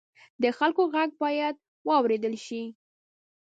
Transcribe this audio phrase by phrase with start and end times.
[0.43, 1.55] د خلکو غږ باید
[1.89, 2.63] واورېدل شي.